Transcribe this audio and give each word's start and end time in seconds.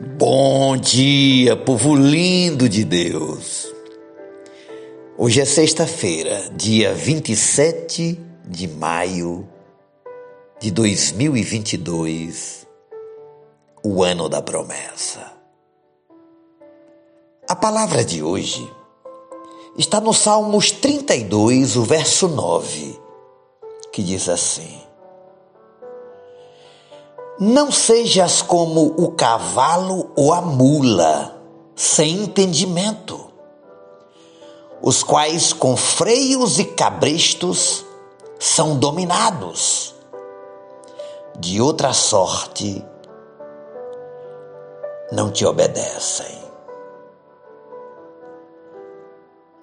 Bom 0.00 0.76
dia, 0.76 1.56
povo 1.56 1.94
lindo 1.94 2.68
de 2.68 2.84
Deus. 2.84 3.72
Hoje 5.16 5.40
é 5.40 5.44
sexta-feira, 5.44 6.50
dia 6.56 6.92
27 6.92 8.20
de 8.44 8.66
maio 8.66 9.48
de 10.60 10.72
2022, 10.72 12.66
o 13.84 14.02
ano 14.02 14.28
da 14.28 14.42
promessa. 14.42 15.32
A 17.48 17.54
palavra 17.54 18.04
de 18.04 18.20
hoje 18.20 18.68
está 19.78 20.00
no 20.00 20.12
Salmos 20.12 20.72
32, 20.72 21.76
o 21.76 21.84
verso 21.84 22.26
9, 22.26 22.98
que 23.92 24.02
diz 24.02 24.28
assim: 24.28 24.76
não 27.44 27.70
sejas 27.70 28.40
como 28.40 28.94
o 28.96 29.12
cavalo 29.12 30.10
ou 30.16 30.32
a 30.32 30.40
mula, 30.40 31.38
sem 31.76 32.22
entendimento, 32.22 33.30
os 34.80 35.02
quais 35.02 35.52
com 35.52 35.76
freios 35.76 36.58
e 36.58 36.64
cabrestos 36.64 37.84
são 38.38 38.78
dominados. 38.78 39.94
De 41.38 41.60
outra 41.60 41.92
sorte, 41.92 42.82
não 45.12 45.30
te 45.30 45.44
obedecem. 45.44 46.42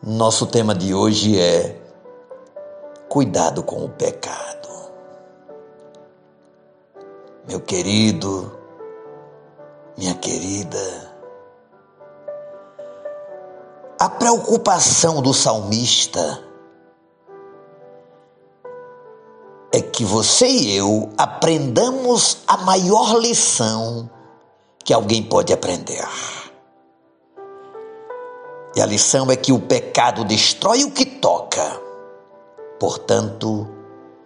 Nosso 0.03 0.45
tema 0.45 0.75
de 0.75 0.94
hoje 0.94 1.39
é 1.39 1.81
cuidado 3.09 3.63
com 3.63 3.84
o 3.84 3.89
pecado 3.89 4.61
meu 7.48 7.59
querido, 7.59 8.52
minha 9.98 10.13
querida. 10.16 11.11
A 14.00 14.09
preocupação 14.09 15.22
do 15.22 15.34
salmista 15.34 16.44
é 19.73 19.81
que 19.81 20.03
você 20.03 20.47
e 20.47 20.75
eu 20.75 21.09
aprendamos 21.17 22.39
a 22.47 22.58
maior 22.58 23.17
lição 23.19 24.09
que 24.84 24.94
alguém 24.94 25.23
pode 25.23 25.53
aprender. 25.53 26.08
E 28.75 28.81
a 28.81 28.86
lição 28.86 29.30
é 29.30 29.36
que 29.36 29.52
o 29.52 29.59
pecado 29.59 30.23
destrói 30.23 30.84
o 30.84 30.92
que 30.92 31.06
toca. 31.06 31.80
Portanto, 32.80 33.67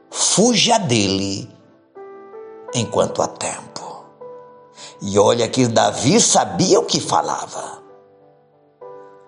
fuja 0.10 0.78
dele 0.78 1.50
enquanto 2.74 3.22
há 3.22 3.28
tempo. 3.28 4.06
E 5.02 5.20
olha 5.20 5.48
que 5.48 5.68
Davi 5.68 6.20
sabia 6.20 6.80
o 6.80 6.86
que 6.86 7.00
falava. 7.00 7.84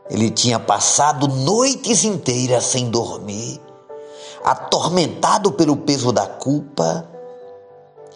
Ele 0.09 0.29
tinha 0.29 0.59
passado 0.59 1.27
noites 1.27 2.03
inteiras 2.03 2.63
sem 2.65 2.89
dormir, 2.89 3.61
atormentado 4.43 5.51
pelo 5.51 5.75
peso 5.75 6.11
da 6.11 6.25
culpa 6.25 7.07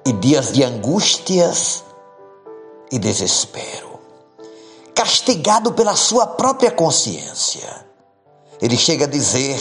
e 0.06 0.14
dias 0.14 0.54
de 0.54 0.64
angústias 0.64 1.84
e 2.92 2.98
desespero, 2.98 4.00
castigado 4.96 5.74
pela 5.74 5.96
sua 5.96 6.26
própria 6.26 6.72
consciência. 6.72 7.86
Ele 8.62 8.78
chega 8.78 9.06
a 9.06 9.10
dizer: 9.10 9.60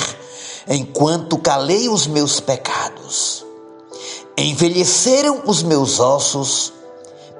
Enquanto 0.69 1.38
calei 1.38 1.88
os 1.88 2.06
meus 2.06 2.38
pecados, 2.38 3.44
Envelheceram 4.41 5.42
os 5.44 5.62
meus 5.62 6.00
ossos 6.00 6.72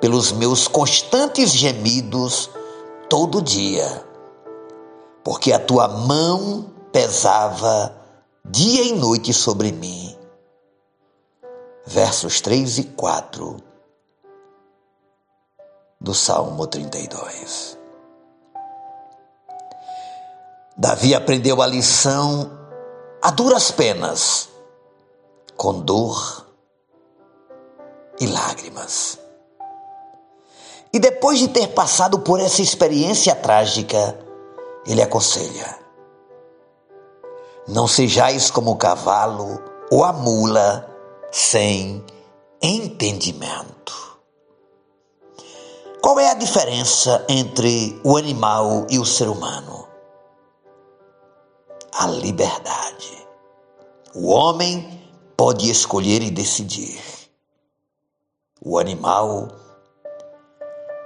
pelos 0.02 0.32
meus 0.32 0.68
constantes 0.68 1.50
gemidos 1.50 2.50
todo 3.08 3.40
dia, 3.40 4.04
porque 5.24 5.50
a 5.50 5.58
tua 5.58 5.88
mão 5.88 6.70
pesava 6.92 7.97
dia 8.44 8.82
e 8.82 8.92
noite 8.92 9.32
sobre 9.32 9.72
mim. 9.72 10.14
Versos 11.86 12.42
3 12.42 12.78
e 12.80 12.84
4 12.84 13.56
do 15.98 16.12
Salmo 16.12 16.66
32. 16.66 17.78
Davi 20.76 21.14
aprendeu 21.14 21.62
a 21.62 21.66
lição 21.66 22.58
a 23.22 23.30
duras 23.30 23.70
penas, 23.70 24.50
com 25.56 25.80
dor 25.80 26.50
e 28.20 28.26
lágrimas. 28.26 29.19
E 30.92 30.98
depois 30.98 31.38
de 31.38 31.48
ter 31.48 31.69
passado 31.69 32.20
por 32.20 32.38
essa 32.38 32.60
experiência 32.60 33.34
trágica, 33.34 34.19
ele 34.86 35.00
aconselha: 35.00 35.78
Não 37.66 37.88
sejais 37.88 38.50
como 38.50 38.72
o 38.72 38.76
cavalo 38.76 39.62
ou 39.91 40.04
a 40.04 40.12
mula 40.12 40.86
sem 41.32 42.04
entendimento. 42.60 43.81
Qual 46.02 46.19
é 46.19 46.31
a 46.31 46.34
diferença 46.34 47.25
entre 47.28 48.00
o 48.04 48.16
animal 48.16 48.87
e 48.91 48.98
o 48.98 49.04
ser 49.04 49.28
humano? 49.28 49.87
A 51.92 52.06
liberdade. 52.06 53.26
O 54.14 54.32
homem 54.32 55.00
pode 55.37 55.70
escolher 55.70 56.22
e 56.22 56.31
decidir 56.31 57.19
o 58.62 58.78
animal 58.78 59.48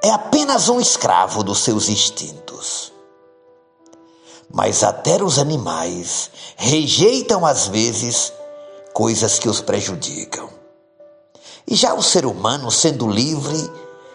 é 0.03 0.10
apenas 0.10 0.69
um 0.69 0.81
escravo 0.81 1.44
dos 1.44 1.60
seus 1.60 1.88
instintos. 1.88 2.92
Mas 4.53 4.82
até 4.82 5.22
os 5.22 5.38
animais 5.38 6.31
rejeitam 6.56 7.47
às 7.47 7.69
vezes 7.69 8.32
coisas 8.93 9.38
que 9.38 9.48
os 9.48 9.60
prejudicam. 9.60 10.48
E 11.66 11.75
já 11.75 11.94
o 11.94 12.03
ser 12.03 12.26
humano, 12.26 12.70
sendo 12.70 13.09
livre, 13.09 13.56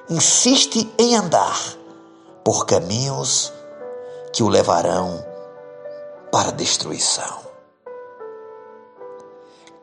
insiste 0.10 0.94
em 0.98 1.16
andar 1.16 1.58
por 2.44 2.66
caminhos 2.66 3.52
que 4.34 4.44
o 4.44 4.50
levarão 4.50 5.26
para 6.32 6.50
a 6.50 6.54
destruição. 6.54 7.40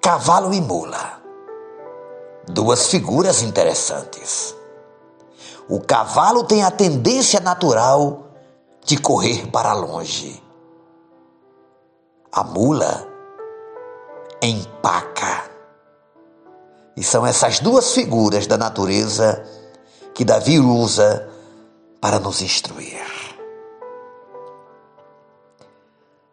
Cavalo 0.01 0.55
e 0.55 0.61
mula 0.61 1.26
duas 2.47 2.89
figuras 2.89 3.43
interessantes. 3.43 4.55
O 5.69 5.81
cavalo 5.81 6.45
tem 6.45 6.63
a 6.63 6.71
tendência 6.71 7.41
natural 7.41 8.27
de 8.85 8.97
correr 8.97 9.49
para 9.49 9.73
longe. 9.73 10.43
A 12.33 12.45
mula 12.45 13.07
empaca. 14.41 15.51
E 16.97 17.03
são 17.03 17.27
essas 17.27 17.59
duas 17.59 17.93
figuras 17.93 18.47
da 18.47 18.57
natureza 18.57 19.45
que 20.15 20.25
Davi 20.25 20.59
usa 20.59 21.29
para 22.01 22.21
nos 22.21 22.41
instruir. 22.41 23.05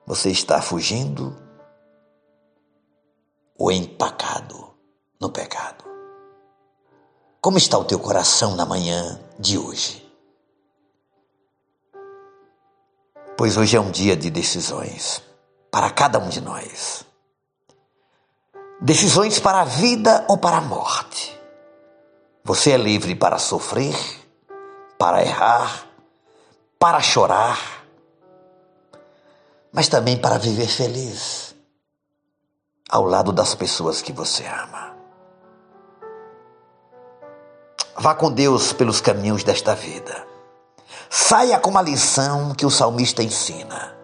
Você 0.06 0.30
está 0.30 0.62
fugindo 0.62 1.36
ou 3.58 3.72
empacado 3.72 4.74
no 5.20 5.30
pecado? 5.32 5.93
Como 7.44 7.58
está 7.58 7.78
o 7.78 7.84
teu 7.84 8.00
coração 8.00 8.56
na 8.56 8.66
manhã 8.66 9.20
de 9.38 9.58
hoje? 9.58 10.02
Pois 13.38 13.58
hoje 13.58 13.76
é 13.76 13.82
um 13.82 13.92
dia 13.92 14.16
de 14.16 14.30
decisões 14.30 15.22
para 15.70 15.90
cada 15.90 16.20
um 16.20 16.30
de 16.30 16.40
nós. 16.40 17.06
Decisões 18.80 19.40
para 19.40 19.60
a 19.60 19.66
vida 19.66 20.26
ou 20.30 20.38
para 20.38 20.56
a 20.56 20.62
morte. 20.62 21.38
Você 22.46 22.72
é 22.72 22.78
livre 22.78 23.14
para 23.14 23.38
sofrer, 23.38 23.94
para 24.98 25.22
errar, 25.22 25.86
para 26.80 27.02
chorar, 27.02 27.86
mas 29.70 29.90
também 29.90 30.18
para 30.18 30.38
viver 30.38 30.68
feliz 30.68 31.54
ao 32.90 33.04
lado 33.04 33.34
das 33.34 33.54
pessoas 33.54 34.02
que 34.02 34.14
você 34.14 34.46
ama. 34.46 35.03
Vá 37.96 38.16
com 38.16 38.32
Deus 38.32 38.74
pelos 38.74 39.00
caminhos 39.00 39.44
desta 39.44 39.76
vida. 39.76 40.26
Saia 41.10 41.60
com 41.60 41.78
a 41.78 41.82
lição 41.82 42.54
que 42.56 42.66
o 42.66 42.72
salmista 42.72 43.22
ensina, 43.22 43.96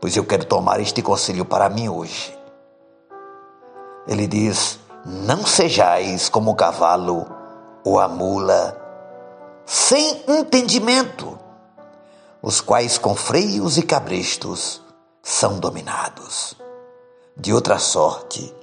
pois 0.00 0.14
eu 0.16 0.24
quero 0.24 0.44
tomar 0.44 0.80
este 0.80 1.00
conselho 1.00 1.44
para 1.44 1.70
mim 1.70 1.88
hoje. 1.88 2.38
Ele 4.06 4.26
diz: 4.26 4.78
Não 5.06 5.46
sejais 5.46 6.28
como 6.28 6.50
o 6.50 6.54
cavalo 6.54 7.26
ou 7.82 7.98
a 7.98 8.06
mula, 8.06 8.76
sem 9.64 10.22
entendimento, 10.28 11.38
os 12.42 12.60
quais 12.60 12.98
com 12.98 13.14
freios 13.14 13.78
e 13.78 13.82
cabrestos 13.82 14.82
são 15.22 15.58
dominados. 15.58 16.54
De 17.34 17.54
outra 17.54 17.78
sorte, 17.78 18.54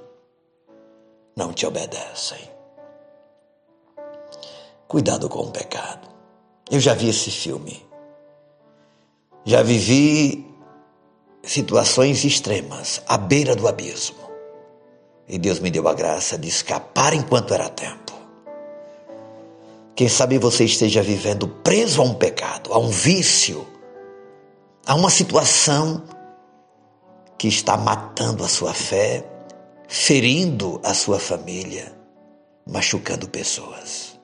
não 1.36 1.52
te 1.52 1.66
obedecem. 1.66 2.59
Cuidado 4.90 5.28
com 5.28 5.42
o 5.42 5.50
pecado. 5.52 6.08
Eu 6.68 6.80
já 6.80 6.94
vi 6.94 7.10
esse 7.10 7.30
filme. 7.30 7.80
Já 9.44 9.62
vivi 9.62 10.44
situações 11.44 12.24
extremas, 12.24 13.00
à 13.06 13.16
beira 13.16 13.54
do 13.54 13.68
abismo. 13.68 14.18
E 15.28 15.38
Deus 15.38 15.60
me 15.60 15.70
deu 15.70 15.86
a 15.86 15.94
graça 15.94 16.36
de 16.36 16.48
escapar 16.48 17.14
enquanto 17.14 17.54
era 17.54 17.68
tempo. 17.68 18.12
Quem 19.94 20.08
sabe 20.08 20.38
você 20.38 20.64
esteja 20.64 21.04
vivendo 21.04 21.46
preso 21.46 22.00
a 22.00 22.04
um 22.04 22.14
pecado, 22.14 22.74
a 22.74 22.78
um 22.80 22.88
vício, 22.88 23.64
a 24.84 24.96
uma 24.96 25.08
situação 25.08 26.02
que 27.38 27.46
está 27.46 27.76
matando 27.76 28.42
a 28.42 28.48
sua 28.48 28.74
fé, 28.74 29.24
ferindo 29.86 30.80
a 30.82 30.92
sua 30.94 31.20
família, 31.20 31.96
machucando 32.66 33.28
pessoas. 33.28 34.18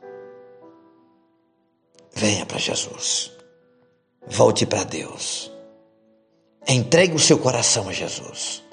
Venha 2.16 2.46
para 2.46 2.58
Jesus. 2.58 3.30
Volte 4.26 4.64
para 4.64 4.84
Deus. 4.84 5.52
Entregue 6.66 7.14
o 7.14 7.18
seu 7.18 7.38
coração 7.38 7.90
a 7.90 7.92
Jesus 7.92 8.64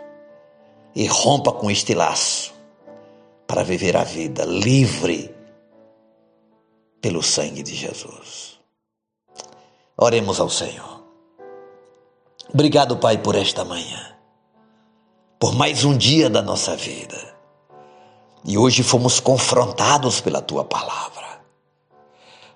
e 0.96 1.06
rompa 1.08 1.52
com 1.52 1.70
este 1.70 1.94
laço 1.94 2.54
para 3.46 3.62
viver 3.62 3.98
a 3.98 4.06
vida 4.06 4.46
livre 4.46 5.36
pelo 7.02 7.22
sangue 7.22 7.62
de 7.62 7.76
Jesus. 7.76 8.58
Oremos 9.98 10.40
ao 10.40 10.50
Senhor. 10.50 11.04
Obrigado, 12.52 12.96
Pai, 12.96 13.18
por 13.18 13.36
esta 13.36 13.66
manhã, 13.66 14.16
por 15.38 15.54
mais 15.54 15.84
um 15.84 15.98
dia 15.98 16.30
da 16.30 16.42
nossa 16.42 16.78
vida. 16.78 17.36
E 18.46 18.58
hoje 18.58 18.84
fomos 18.84 19.20
confrontados 19.20 20.22
pela 20.22 20.42
tua 20.42 20.64
palavra. 20.64 21.33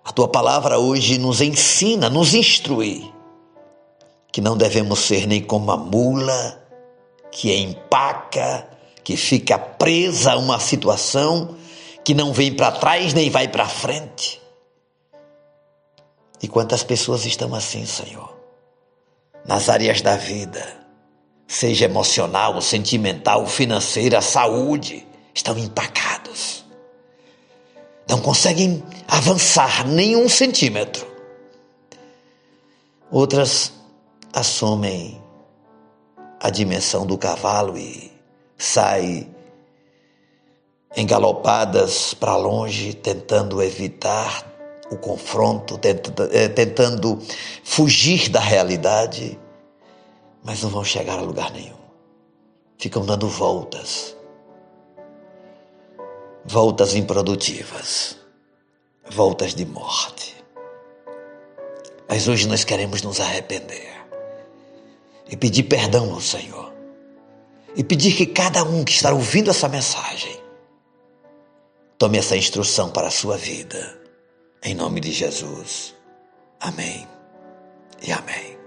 A 0.07 0.13
tua 0.13 0.29
palavra 0.29 0.79
hoje 0.79 1.17
nos 1.17 1.41
ensina, 1.41 2.09
nos 2.09 2.33
instrui 2.33 3.13
que 4.31 4.39
não 4.39 4.55
devemos 4.55 4.99
ser 4.99 5.27
nem 5.27 5.43
como 5.43 5.69
a 5.69 5.75
mula 5.75 6.65
que 7.29 7.53
empaca, 7.53 8.69
que 9.03 9.17
fica 9.17 9.59
presa 9.59 10.31
a 10.31 10.37
uma 10.37 10.61
situação 10.61 11.57
que 12.05 12.13
não 12.13 12.31
vem 12.31 12.53
para 12.53 12.71
trás 12.71 13.13
nem 13.13 13.29
vai 13.29 13.49
para 13.49 13.67
frente. 13.67 14.41
E 16.41 16.47
quantas 16.47 16.83
pessoas 16.83 17.25
estão 17.25 17.53
assim, 17.53 17.85
Senhor? 17.85 18.33
Nas 19.45 19.67
áreas 19.67 19.99
da 19.99 20.15
vida, 20.15 20.65
seja 21.45 21.83
emocional, 21.83 22.61
sentimental, 22.61 23.45
financeira, 23.45 24.21
saúde, 24.21 25.05
estão 25.35 25.57
empacados. 25.57 26.63
Não 28.09 28.21
conseguem 28.21 28.83
avançar 29.07 29.87
nem 29.87 30.15
um 30.15 30.27
centímetro. 30.27 31.05
Outras 33.11 33.71
assumem 34.33 35.21
a 36.39 36.49
dimensão 36.49 37.05
do 37.05 37.17
cavalo 37.17 37.77
e 37.77 38.11
saem 38.57 39.33
engalopadas 40.95 42.13
para 42.15 42.35
longe, 42.35 42.93
tentando 42.93 43.61
evitar 43.61 44.45
o 44.89 44.97
confronto, 44.97 45.79
eh, 46.31 46.47
tentando 46.49 47.19
fugir 47.63 48.29
da 48.29 48.39
realidade, 48.39 49.39
mas 50.43 50.63
não 50.63 50.69
vão 50.69 50.83
chegar 50.83 51.19
a 51.19 51.21
lugar 51.21 51.51
nenhum. 51.51 51.77
Ficam 52.77 53.05
dando 53.05 53.27
voltas, 53.27 54.16
voltas 56.47 56.95
improdutivas, 56.95 58.17
voltas 59.11 59.53
de 59.53 59.65
morte. 59.65 60.35
Mas 62.09 62.27
hoje 62.27 62.47
nós 62.47 62.63
queremos 62.63 63.01
nos 63.01 63.19
arrepender 63.19 63.93
e 65.29 65.35
pedir 65.35 65.63
perdão 65.63 66.13
ao 66.13 66.21
Senhor. 66.21 66.73
E 67.75 67.83
pedir 67.83 68.15
que 68.15 68.25
cada 68.25 68.63
um 68.63 68.83
que 68.83 68.93
está 68.93 69.13
ouvindo 69.13 69.51
essa 69.51 69.67
mensagem 69.67 70.47
Tome 71.97 72.19
essa 72.19 72.37
instrução 72.37 72.91
para 72.91 73.07
a 73.07 73.11
sua 73.11 73.37
vida. 73.37 73.99
Em 74.63 74.75
nome 74.75 74.99
de 74.99 75.11
Jesus. 75.11 75.95
Amém 76.59 77.07
e 78.03 78.11
amém. 78.11 78.57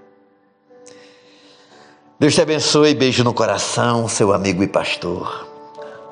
Deus 2.19 2.35
te 2.35 2.43
abençoe. 2.43 2.93
Beijo 2.93 3.23
no 3.23 3.33
coração, 3.33 4.09
seu 4.09 4.33
amigo 4.33 4.65
e 4.65 4.69
pastor 4.69 5.49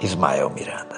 Ismael 0.01 0.49
Miranda. 0.51 0.98